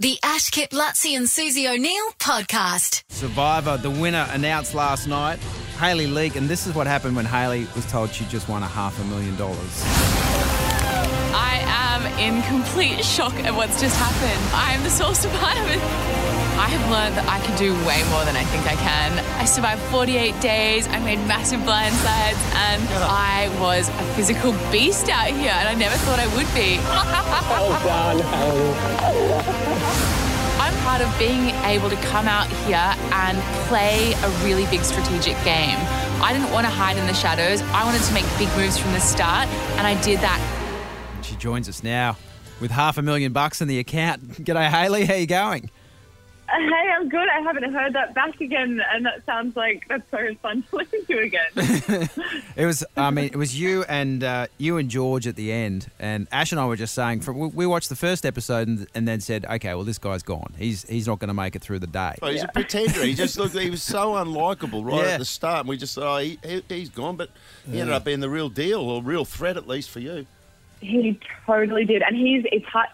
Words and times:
The 0.00 0.18
Ash 0.24 0.50
Kip 0.50 0.70
Luttsy 0.70 1.16
and 1.16 1.28
Susie 1.28 1.68
O'Neill 1.68 2.10
podcast. 2.18 3.04
Survivor, 3.10 3.76
the 3.76 3.90
winner 3.90 4.26
announced 4.30 4.74
last 4.74 5.06
night, 5.06 5.38
Hayley 5.78 6.08
Leake, 6.08 6.34
and 6.34 6.48
this 6.48 6.66
is 6.66 6.74
what 6.74 6.88
happened 6.88 7.14
when 7.14 7.24
Hayley 7.24 7.68
was 7.76 7.86
told 7.86 8.10
she 8.10 8.24
just 8.24 8.48
won 8.48 8.64
a 8.64 8.66
half 8.66 9.00
a 9.00 9.04
million 9.04 9.36
dollars. 9.36 9.84
Am 11.76 12.06
in 12.20 12.40
complete 12.42 13.04
shock 13.04 13.34
at 13.42 13.52
what's 13.52 13.80
just 13.80 13.98
happened. 13.98 14.54
I 14.54 14.74
am 14.74 14.84
the 14.84 14.90
sole 14.90 15.12
survivor. 15.12 15.74
I 16.54 16.70
have 16.70 16.86
learned 16.88 17.18
that 17.18 17.26
I 17.26 17.42
can 17.42 17.58
do 17.58 17.74
way 17.82 17.98
more 18.14 18.22
than 18.22 18.38
I 18.38 18.46
think 18.46 18.62
I 18.62 18.78
can. 18.78 19.18
I 19.42 19.44
survived 19.44 19.82
48 19.90 20.38
days, 20.40 20.86
I 20.86 21.00
made 21.00 21.18
massive 21.26 21.58
blindsides, 21.66 22.38
and 22.70 22.78
I 23.02 23.50
was 23.58 23.90
a 23.90 24.04
physical 24.14 24.54
beast 24.70 25.10
out 25.10 25.34
here, 25.34 25.50
and 25.50 25.66
I 25.66 25.74
never 25.74 25.96
thought 26.06 26.22
I 26.22 26.30
would 26.38 26.46
be. 26.54 26.78
I'm 30.62 30.74
proud 30.86 31.02
of 31.02 31.10
being 31.18 31.50
able 31.66 31.90
to 31.90 31.98
come 32.06 32.28
out 32.28 32.46
here 32.70 32.94
and 33.26 33.36
play 33.66 34.14
a 34.14 34.28
really 34.46 34.66
big 34.70 34.84
strategic 34.84 35.34
game. 35.42 35.74
I 36.22 36.32
didn't 36.32 36.52
want 36.52 36.66
to 36.66 36.72
hide 36.72 36.96
in 36.96 37.08
the 37.08 37.14
shadows. 37.14 37.62
I 37.74 37.82
wanted 37.82 38.02
to 38.02 38.14
make 38.14 38.24
big 38.38 38.48
moves 38.54 38.78
from 38.78 38.92
the 38.92 39.00
start, 39.00 39.48
and 39.74 39.88
I 39.88 40.00
did 40.02 40.20
that 40.20 40.38
joins 41.44 41.68
us 41.68 41.82
now 41.82 42.16
with 42.58 42.70
half 42.70 42.96
a 42.96 43.02
million 43.02 43.30
bucks 43.34 43.60
in 43.60 43.68
the 43.68 43.78
account. 43.78 44.26
G'day, 44.42 44.66
Hayley. 44.70 45.04
How 45.04 45.12
you 45.14 45.26
going? 45.26 45.68
Hey, 46.48 46.90
I'm 46.96 47.08
good. 47.10 47.28
I 47.28 47.40
haven't 47.40 47.70
heard 47.70 47.92
that 47.94 48.14
back 48.14 48.40
again, 48.40 48.80
and 48.92 49.04
that 49.04 49.26
sounds 49.26 49.54
like 49.54 49.84
that's 49.88 50.10
so 50.10 50.34
fun 50.40 50.62
to 50.70 50.76
listen 50.76 51.04
to 51.04 51.18
again. 51.18 52.08
It 52.56 52.64
was, 52.66 52.82
I 52.96 53.10
mean, 53.10 53.26
it 53.26 53.36
was 53.36 53.58
you 53.60 53.82
and 53.88 54.22
uh, 54.24 54.46
you 54.56 54.78
and 54.78 54.88
George 54.88 55.26
at 55.26 55.36
the 55.36 55.50
end, 55.52 55.90
and 55.98 56.28
Ash 56.32 56.50
and 56.52 56.60
I 56.60 56.64
were 56.66 56.76
just 56.76 56.94
saying. 56.94 57.20
From, 57.20 57.38
we- 57.38 57.48
we 57.48 57.66
watched 57.66 57.88
the 57.90 57.96
first 57.96 58.24
episode 58.24 58.68
and, 58.68 58.86
and 58.94 59.06
then 59.08 59.20
said, 59.20 59.44
okay, 59.44 59.74
well, 59.74 59.84
this 59.84 59.98
guy's 59.98 60.22
gone. 60.22 60.54
He's 60.56 60.84
he's 60.88 61.06
not 61.06 61.18
going 61.18 61.28
to 61.28 61.34
make 61.34 61.56
it 61.56 61.60
through 61.62 61.80
the 61.80 61.86
day. 61.88 62.14
Oh, 62.22 62.28
he's 62.30 62.42
a 62.44 62.48
pretender. 62.48 63.04
He 63.04 63.12
just 63.14 63.36
looked. 63.38 63.58
He 63.58 63.68
was 63.70 63.82
so 63.82 64.12
unlikable 64.14 64.82
right 64.84 65.04
Yeah. 65.04 65.10
at 65.14 65.18
the 65.18 65.24
start, 65.26 65.60
and 65.60 65.68
we 65.68 65.76
just 65.76 65.94
thought, 65.94 66.04
oh, 66.04 66.18
he, 66.18 66.38
he, 66.44 66.62
he's 66.68 66.88
gone. 66.90 67.16
But 67.16 67.28
he 67.70 67.80
ended 67.80 67.94
up 67.94 68.04
being 68.04 68.20
the 68.20 68.30
real 68.30 68.48
deal, 68.48 68.80
or 68.80 69.02
real 69.02 69.24
threat 69.26 69.56
at 69.58 69.66
least 69.68 69.90
for 69.90 70.00
you. 70.00 70.26
He 70.80 71.18
totally 71.46 71.84
did, 71.84 72.02
and 72.02 72.16
he's 72.16 72.44
it's 72.52 72.66
hard. 72.66 72.88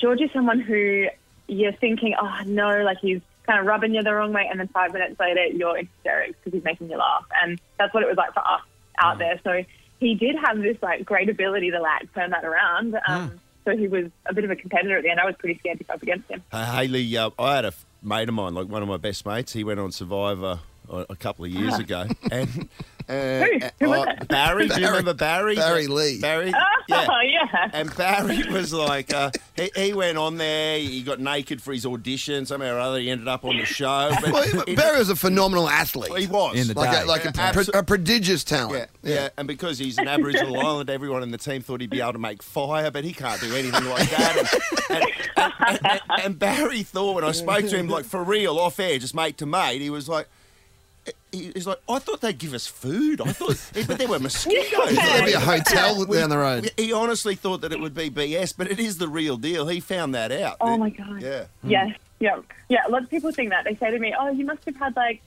George 0.00 0.20
is 0.20 0.30
someone 0.32 0.60
who 0.60 1.06
you're 1.46 1.72
thinking, 1.72 2.14
oh 2.20 2.40
no, 2.46 2.82
like 2.82 2.98
he's 2.98 3.20
kind 3.46 3.60
of 3.60 3.66
rubbing 3.66 3.94
you 3.94 4.02
the 4.02 4.14
wrong 4.14 4.32
way, 4.32 4.46
and 4.50 4.58
then 4.60 4.68
five 4.68 4.92
minutes 4.92 5.18
later 5.20 5.46
you're 5.46 5.76
in 5.78 5.86
hysterics 5.96 6.34
because 6.38 6.54
he's 6.56 6.64
making 6.64 6.90
you 6.90 6.96
laugh, 6.96 7.24
and 7.42 7.60
that's 7.78 7.92
what 7.94 8.02
it 8.02 8.06
was 8.08 8.16
like 8.16 8.32
for 8.34 8.40
us 8.40 8.62
out 9.02 9.18
there. 9.18 9.40
So 9.44 9.64
he 9.98 10.14
did 10.14 10.36
have 10.36 10.58
this 10.58 10.76
like 10.82 11.04
great 11.04 11.28
ability 11.28 11.70
to 11.72 11.80
like 11.80 12.12
turn 12.14 12.30
that 12.30 12.44
around. 12.44 12.96
Um, 13.06 13.40
So 13.66 13.76
he 13.76 13.88
was 13.88 14.06
a 14.24 14.32
bit 14.32 14.44
of 14.44 14.50
a 14.50 14.56
competitor 14.56 14.96
at 14.96 15.02
the 15.02 15.10
end. 15.10 15.20
I 15.20 15.26
was 15.26 15.34
pretty 15.38 15.58
scared 15.58 15.76
to 15.78 15.84
go 15.84 15.92
up 15.92 16.02
against 16.02 16.30
him. 16.30 16.42
Uh, 16.50 16.64
Hayley, 16.64 17.14
uh, 17.14 17.28
I 17.38 17.56
had 17.56 17.66
a 17.66 17.72
mate 18.02 18.26
of 18.30 18.34
mine, 18.34 18.54
like 18.54 18.68
one 18.68 18.80
of 18.82 18.88
my 18.88 18.96
best 18.96 19.26
mates. 19.26 19.52
He 19.52 19.64
went 19.64 19.78
on 19.78 19.92
Survivor 19.92 20.60
a, 20.90 21.06
a 21.10 21.16
couple 21.16 21.44
of 21.44 21.50
years 21.50 21.78
ago, 21.78 22.06
and 22.30 22.68
uh, 23.08 23.12
Who? 23.44 23.58
Who 23.80 23.88
was 23.90 24.06
uh, 24.06 24.10
it? 24.20 24.28
Barry. 24.28 24.68
Do 24.68 24.80
you 24.80 24.86
remember 24.88 25.14
Barry? 25.14 25.56
Barry 25.56 25.86
Lee. 25.86 26.20
Barry. 26.20 26.52
Oh 26.92 27.20
yeah. 27.22 27.70
And 27.72 27.94
Barry 27.96 28.42
was 28.50 28.72
like, 28.72 29.14
uh, 29.14 29.30
he, 29.54 29.70
he 29.76 29.92
went 29.92 30.18
on 30.18 30.38
there, 30.38 30.76
he 30.76 31.02
got 31.04 31.20
naked 31.20 31.62
for 31.62 31.72
his 31.72 31.86
audition. 31.86 32.46
Somehow 32.46 32.74
or 32.74 32.78
other, 32.80 32.98
he 32.98 33.08
ended 33.10 33.28
up 33.28 33.44
on 33.44 33.56
the 33.58 33.64
show. 33.64 34.10
But 34.20 34.32
Well, 34.32 34.42
he- 34.66 34.72
it- 34.72 34.76
Barry 34.76 34.98
was 34.98 35.08
a 35.08 35.14
phenomenal 35.14 35.68
athlete. 35.68 36.12
he 36.18 36.26
was. 36.26 36.56
In 36.56 36.66
the 36.66 36.74
like 36.74 36.90
day. 36.90 37.02
a, 37.02 37.06
like 37.06 37.24
a, 37.26 37.32
Yeah, 37.32 37.52
pro- 37.52 37.62
abso- 37.62 37.78
a 37.78 37.82
prodigious 37.84 38.42
talent. 38.42 38.90
Yeah, 39.04 39.14
yeah, 39.14 39.28
and 39.38 39.46
because 39.46 39.78
he's 39.78 39.98
an 39.98 40.08
Aboriginal 40.08 40.58
island, 40.58 40.90
everyone 40.90 41.22
in 41.22 41.30
the 41.30 41.38
team 41.38 41.62
thought 41.62 41.80
he'd 41.80 41.90
be 41.90 42.00
able 42.00 42.14
to 42.14 42.18
make 42.18 42.42
fire, 42.42 42.90
but 42.90 43.04
he 43.04 43.12
can't 43.12 43.40
do 43.40 43.54
anything 43.54 43.84
like 43.84 44.10
that. 44.10 44.36
And, 44.90 44.98
and, 45.38 45.52
and, 45.68 45.80
and, 45.84 46.00
and 46.24 46.38
Barry 46.40 46.82
thought 46.82 47.14
when 47.14 47.24
I 47.24 47.30
spoke 47.30 47.68
to 47.68 47.76
him, 47.76 47.86
like 47.86 48.04
for 48.04 48.24
real, 48.24 48.58
off 48.58 48.80
air, 48.80 48.98
just 48.98 49.14
mate 49.14 49.38
to 49.38 49.46
mate, 49.46 49.80
he 49.80 49.90
was 49.90 50.08
like. 50.08 50.28
He- 51.32 51.50
He's 51.54 51.66
like, 51.66 51.78
oh, 51.88 51.94
I 51.94 51.98
thought 52.00 52.20
they'd 52.20 52.36
give 52.38 52.54
us 52.54 52.66
food. 52.66 53.20
I 53.20 53.32
thought, 53.32 53.56
eh, 53.76 53.84
but 53.86 53.98
there 53.98 54.08
were 54.08 54.18
mosquitoes. 54.18 54.96
There'd 54.96 55.24
be 55.26 55.32
a 55.32 55.40
hotel 55.40 56.04
down 56.12 56.28
the 56.30 56.38
road. 56.38 56.70
He 56.76 56.92
honestly 56.92 57.34
thought 57.36 57.60
that 57.62 57.72
it 57.72 57.80
would 57.80 57.94
be 57.94 58.10
BS, 58.10 58.54
but 58.56 58.70
it 58.70 58.78
is 58.80 58.98
the 58.98 59.08
real 59.08 59.36
deal. 59.36 59.66
He 59.68 59.80
found 59.80 60.14
that 60.14 60.32
out. 60.32 60.56
Oh 60.60 60.76
my 60.76 60.90
god. 60.90 61.22
Yeah. 61.22 61.44
Hmm. 61.62 61.70
Yes. 61.70 61.96
Yeah. 62.18 62.40
Yeah. 62.68 62.80
Lots 62.88 63.04
of 63.04 63.10
people 63.10 63.32
think 63.32 63.50
that. 63.50 63.64
They 63.64 63.76
say 63.76 63.90
to 63.90 63.98
me, 63.98 64.14
"Oh, 64.18 64.30
you 64.30 64.44
must 64.44 64.64
have 64.66 64.76
had 64.76 64.94
like 64.96 65.22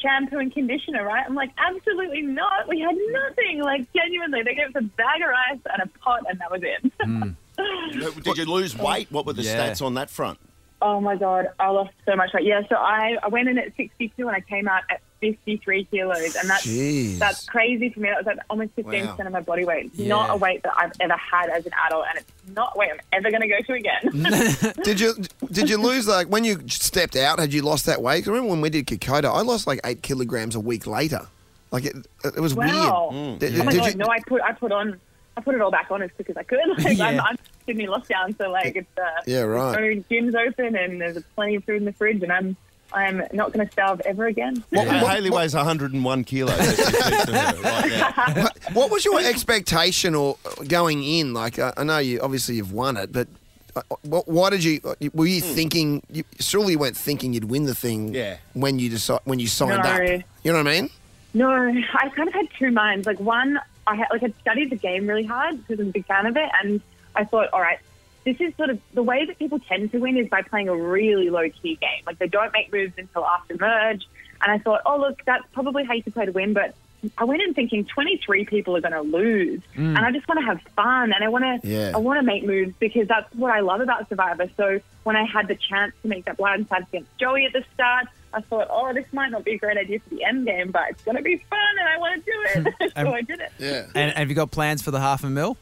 shampoo 0.00 0.38
and 0.38 0.52
conditioner, 0.52 1.04
right?" 1.04 1.24
I'm 1.26 1.34
like, 1.34 1.50
"Absolutely 1.58 2.22
not. 2.22 2.66
We 2.68 2.80
had 2.80 2.96
nothing. 3.10 3.60
Like 3.62 3.86
genuinely, 3.94 4.42
they 4.42 4.54
gave 4.54 4.68
us 4.68 4.74
a 4.76 4.82
bag 4.82 5.20
of 5.22 5.28
rice 5.28 5.60
and 5.72 5.82
a 5.82 5.98
pot, 6.00 6.22
and 6.28 6.40
that 6.40 6.50
was 6.50 6.62
it." 6.64 6.92
Hmm. 7.02 7.28
Did 8.22 8.36
you 8.38 8.46
lose 8.46 8.76
weight? 8.76 9.06
What 9.12 9.26
were 9.26 9.32
the 9.32 9.42
Yeah. 9.42 9.68
stats 9.70 9.84
on 9.84 9.94
that 9.94 10.10
front? 10.10 10.38
Oh 10.84 11.00
my 11.00 11.16
god, 11.16 11.48
I 11.58 11.70
lost 11.70 11.90
so 12.06 12.14
much 12.14 12.30
weight. 12.34 12.44
Yeah. 12.44 12.62
So 12.68 12.76
I, 12.76 13.16
I 13.22 13.28
went 13.28 13.48
in 13.48 13.58
at 13.58 13.74
62 13.76 14.28
and 14.28 14.36
I 14.36 14.40
came 14.40 14.68
out 14.68 14.82
at 14.90 15.00
53 15.20 15.84
kilos, 15.86 16.36
and 16.36 16.48
that's 16.50 16.66
Jeez. 16.66 17.18
that's 17.18 17.46
crazy 17.46 17.88
for 17.88 18.00
me. 18.00 18.10
That 18.10 18.18
was 18.18 18.26
like 18.26 18.38
almost 18.50 18.72
15 18.76 18.92
percent 19.00 19.18
Wow. 19.18 19.26
of 19.26 19.32
my 19.32 19.40
body 19.40 19.64
weight. 19.64 19.86
It's 19.86 19.96
Yeah. 19.98 20.08
Not 20.08 20.30
a 20.30 20.36
weight 20.36 20.62
that 20.62 20.74
I've 20.76 20.92
ever 21.00 21.16
had 21.16 21.48
as 21.48 21.64
an 21.66 21.72
adult, 21.86 22.04
and 22.10 22.18
it's 22.18 22.32
not 22.54 22.72
a 22.74 22.78
weight 22.78 22.90
I'm 22.92 23.00
ever 23.12 23.30
going 23.30 23.40
to 23.40 23.48
go 23.48 23.58
to 23.66 23.72
again. 23.72 24.74
Did 24.84 25.00
you 25.00 25.14
did 25.50 25.68
you 25.70 25.78
lose 25.78 26.06
like 26.06 26.28
when 26.28 26.44
you 26.44 26.60
stepped 26.68 27.16
out? 27.16 27.38
Had 27.40 27.52
you 27.54 27.62
lost 27.62 27.86
that 27.86 28.02
weight? 28.02 28.20
'Cause 28.24 28.28
I 28.28 28.32
remember 28.32 28.50
when 28.50 28.60
we 28.60 28.68
did 28.70 28.86
Kokoda, 28.86 29.26
I 29.34 29.40
lost 29.40 29.66
like 29.66 29.80
eight 29.84 30.02
kilograms 30.02 30.54
a 30.54 30.60
week 30.60 30.86
later. 30.86 31.26
Like 31.70 31.86
it, 31.86 31.96
it 32.24 32.38
was 32.40 32.54
Wow. 32.54 32.64
weird. 32.64 32.76
Oh 32.76 33.36
did, 33.38 33.58
Oh 33.60 33.64
my 33.64 33.72
did 33.72 33.78
god, 33.80 33.92
you- 33.92 33.98
no! 33.98 34.06
I 34.06 34.18
put 34.26 34.42
I 34.42 34.52
put 34.52 34.70
on 34.72 35.00
I 35.36 35.40
put 35.40 35.54
it 35.54 35.60
all 35.62 35.70
back 35.70 35.90
on 35.90 36.02
as 36.02 36.10
quick 36.14 36.28
as 36.30 36.36
I 36.36 36.42
could. 36.42 36.58
Like 36.78 37.00
I'm, 37.00 37.14
Yeah. 37.14 37.22
I'm 37.22 37.36
Sydney 37.66 37.86
lockdown, 37.86 38.36
so 38.36 38.50
like 38.50 38.76
it's 38.76 38.98
uh, 38.98 39.02
Yeah, 39.26 39.40
right. 39.40 39.72
no 39.72 40.02
gyms 40.10 40.34
open 40.34 40.76
and 40.76 41.00
there's 41.00 41.22
plenty 41.34 41.56
of 41.56 41.64
food 41.64 41.76
in 41.76 41.84
the 41.84 41.92
fridge, 41.92 42.22
and 42.22 42.32
I'm 42.32 42.56
I'm 42.92 43.22
not 43.32 43.52
going 43.52 43.66
to 43.66 43.72
starve 43.72 44.00
ever 44.02 44.26
again. 44.26 44.62
Ha- 44.72 44.82
Hayley 44.84 45.30
weighs 45.30 45.54
101 45.54 46.24
kilos. 46.24 46.56
What 46.56 46.76
she 46.76 46.82
said 46.84 47.24
to 47.24 47.32
her 47.32 47.62
right 47.62 48.36
what, 48.36 48.58
what 48.72 48.90
was 48.90 49.04
your 49.04 49.18
expectation 49.20 50.14
or 50.14 50.36
going 50.68 51.02
in? 51.02 51.34
Like 51.34 51.58
I, 51.58 51.72
I 51.76 51.82
know 51.84 51.98
you 51.98 52.20
obviously 52.20 52.54
you've 52.56 52.72
won 52.72 52.96
it, 52.96 53.10
but 53.12 53.26
uh, 53.74 53.82
what, 54.02 54.28
why 54.28 54.50
did 54.50 54.62
you? 54.62 54.80
Were 55.14 55.26
you 55.26 55.40
thinking? 55.40 56.02
You, 56.10 56.22
surely 56.38 56.72
you 56.72 56.78
weren't 56.78 56.96
thinking 56.96 57.32
you'd 57.32 57.50
win 57.50 57.64
the 57.64 57.74
thing. 57.74 58.14
Yeah. 58.14 58.36
When 58.52 58.78
you 58.78 58.88
decide 58.90 59.20
when 59.24 59.40
you 59.40 59.48
signed 59.48 59.82
No. 59.82 59.88
up. 59.90 60.00
You 60.44 60.52
know 60.52 60.58
what 60.58 60.68
I 60.68 60.80
mean? 60.80 60.90
No, 61.32 61.50
I 61.50 62.08
kind 62.10 62.28
of 62.28 62.34
had 62.34 62.46
two 62.56 62.70
minds. 62.70 63.06
Like 63.08 63.18
one, 63.18 63.58
I 63.88 63.96
had 63.96 64.06
like 64.12 64.22
I'd 64.22 64.34
studied 64.42 64.70
the 64.70 64.76
game 64.76 65.08
really 65.08 65.24
hard 65.24 65.56
because 65.66 65.80
I'm 65.80 65.88
a 65.88 65.92
big 65.92 66.06
fan 66.06 66.26
of 66.26 66.36
it, 66.36 66.48
and 66.62 66.80
I 67.14 67.24
thought, 67.24 67.48
all 67.52 67.60
right, 67.60 67.78
this 68.24 68.40
is 68.40 68.54
sort 68.56 68.70
of 68.70 68.80
the 68.94 69.02
way 69.02 69.26
that 69.26 69.38
people 69.38 69.58
tend 69.60 69.92
to 69.92 69.98
win 69.98 70.16
is 70.16 70.28
by 70.28 70.42
playing 70.42 70.68
a 70.68 70.76
really 70.76 71.30
low 71.30 71.48
key 71.50 71.76
game. 71.76 72.02
Like 72.06 72.18
they 72.18 72.28
don't 72.28 72.52
make 72.52 72.72
moves 72.72 72.94
until 72.96 73.24
after 73.24 73.56
merge, 73.58 74.06
and 74.42 74.52
I 74.52 74.58
thought, 74.58 74.82
oh 74.86 74.98
look, 74.98 75.20
that's 75.24 75.44
probably 75.52 75.84
how 75.84 75.94
you 75.94 76.02
should 76.02 76.14
play 76.14 76.26
to 76.26 76.32
win, 76.32 76.52
but. 76.52 76.74
I 77.18 77.24
went 77.24 77.42
in 77.42 77.52
thinking 77.52 77.84
23 77.84 78.46
people 78.46 78.78
are 78.78 78.80
going 78.80 78.92
to 78.92 79.02
lose, 79.02 79.60
mm. 79.76 79.94
and 79.94 79.98
I 79.98 80.10
just 80.10 80.26
want 80.26 80.40
to 80.40 80.46
have 80.46 80.62
fun, 80.74 81.12
and 81.12 81.22
I 81.22 81.28
want 81.28 81.44
to, 81.44 81.68
Yeah. 81.68 81.92
I 81.94 81.98
want 81.98 82.18
to 82.18 82.24
make 82.24 82.46
moves 82.46 82.72
because 82.78 83.06
that's 83.06 83.30
what 83.34 83.50
I 83.50 83.60
love 83.60 83.82
about 83.82 84.08
Survivor. 84.08 84.48
So 84.56 84.80
when 85.02 85.14
I 85.14 85.24
had 85.24 85.46
the 85.46 85.54
chance 85.54 85.92
to 86.00 86.08
make 86.08 86.24
that 86.24 86.38
blindside 86.38 86.88
against 86.88 87.14
Joey 87.18 87.44
at 87.44 87.52
the 87.52 87.62
start, 87.74 88.06
I 88.34 88.40
thought, 88.40 88.68
oh, 88.70 88.92
this 88.92 89.06
might 89.12 89.30
not 89.30 89.44
be 89.44 89.52
a 89.52 89.58
great 89.58 89.76
idea 89.76 90.00
for 90.00 90.10
the 90.10 90.24
end 90.24 90.46
game, 90.46 90.70
but 90.70 90.90
it's 90.90 91.02
going 91.04 91.16
to 91.16 91.22
be 91.22 91.36
fun, 91.50 91.78
and 91.78 91.88
I 91.88 91.98
want 91.98 92.24
to 92.24 92.30
do 92.30 92.70
it. 92.80 92.92
so 92.96 93.12
I 93.12 93.22
did 93.22 93.40
it. 93.40 93.52
Yeah. 93.58 93.86
And 93.94 94.12
have 94.16 94.28
you 94.28 94.34
got 94.34 94.50
plans 94.50 94.82
for 94.82 94.90
the 94.90 95.00
half 95.00 95.24
a 95.24 95.30
mil? 95.30 95.56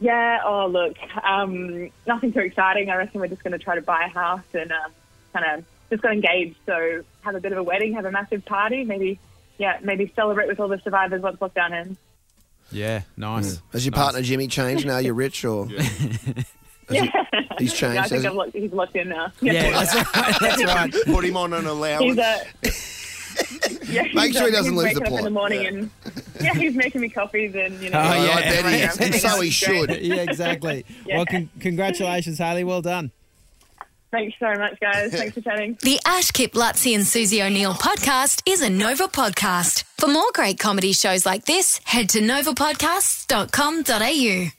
Yeah. 0.00 0.40
Oh, 0.44 0.66
look, 0.66 0.96
um, 1.24 1.90
nothing 2.06 2.32
too 2.32 2.40
exciting. 2.40 2.90
I 2.90 2.96
reckon 2.96 3.20
we're 3.20 3.28
just 3.28 3.42
going 3.42 3.52
to 3.52 3.58
try 3.58 3.74
to 3.74 3.82
buy 3.82 4.04
a 4.04 4.08
house 4.08 4.42
and 4.54 4.70
um, 4.70 4.92
kind 5.32 5.44
of 5.58 5.64
just 5.90 6.02
got 6.02 6.12
engaged. 6.12 6.56
So 6.66 7.02
have 7.22 7.34
a 7.34 7.40
bit 7.40 7.52
of 7.52 7.58
a 7.58 7.62
wedding, 7.62 7.94
have 7.94 8.04
a 8.04 8.10
massive 8.12 8.44
party, 8.44 8.84
maybe. 8.84 9.18
Yeah, 9.58 9.78
maybe 9.82 10.12
celebrate 10.14 10.46
with 10.46 10.60
all 10.60 10.68
the 10.68 10.78
survivors 10.84 11.20
once 11.22 11.38
lockdown 11.40 11.72
ends. 11.72 11.98
Yeah, 12.70 13.02
nice. 13.16 13.60
Has 13.72 13.84
your 13.84 13.90
Nice. 13.92 14.00
partner 14.04 14.22
Jimmy 14.22 14.46
changed 14.46 14.86
now? 14.86 14.98
You're 14.98 15.14
rich 15.14 15.44
or 15.44 15.66
Yeah. 16.90 17.06
he's 17.58 17.72
changed? 17.74 17.94
yeah, 17.96 18.02
I 18.02 18.08
think? 18.08 18.24
I've 18.24 18.34
locked, 18.34 18.52
he's 18.54 18.72
locked 18.72 18.94
in 18.94 19.08
now. 19.08 19.32
Yeah, 19.40 19.70
that's 19.84 19.94
right. 20.16 20.36
That's 20.40 20.64
right. 20.64 20.94
Put 21.06 21.24
him 21.24 21.36
on 21.36 21.54
an 21.54 21.66
allowance. 21.66 22.20
He's 23.88 23.96
a. 23.96 24.04
Yeah, 24.04 24.12
Make 24.14 24.32
sure 24.34 24.46
he 24.46 24.52
doesn't 24.52 24.72
he's 24.72 24.82
lose 24.82 24.94
the 24.94 25.02
up 25.02 25.08
plot. 25.08 25.18
in 25.20 25.24
the 25.24 25.30
morning 25.30 25.66
and 25.66 25.90
yeah, 26.40 26.54
he's 26.54 26.74
making 26.74 27.00
me 27.00 27.08
coffees 27.08 27.54
and 27.54 27.80
you 27.82 27.90
know. 27.90 27.98
Oh, 27.98 28.02
yeah. 28.02 28.34
I 28.36 28.40
bet 28.42 28.64
he 28.66 28.74
is. 28.82 29.00
And 29.00 29.14
so 29.14 29.40
he 29.40 29.50
should. 29.50 29.90
yeah, 30.02 30.16
exactly. 30.16 30.84
Yeah. 31.06 31.16
Well, 31.16 31.26
con- 31.26 31.50
congratulations, 31.60 32.38
Hayley. 32.38 32.64
Well 32.64 32.82
done. 32.82 33.10
Thanks 34.10 34.36
so 34.40 34.50
much, 34.54 34.80
guys. 34.80 35.12
Thanks 35.12 35.34
for 35.34 35.42
chatting. 35.42 35.76
The 35.82 36.00
Ash 36.06 36.30
Kip 36.30 36.52
Luttsy 36.52 36.94
and 36.94 37.06
Susie 37.06 37.42
O'Neill 37.42 37.74
podcast 37.74 38.40
is 38.46 38.62
a 38.62 38.70
Nova 38.70 39.04
podcast. 39.04 39.84
For 39.98 40.08
more 40.08 40.30
great 40.32 40.58
comedy 40.58 40.92
shows 40.92 41.26
like 41.26 41.44
this, 41.44 41.78
head 41.84 42.08
to 42.10 42.20
novapodcasts.com.au. 42.20 44.57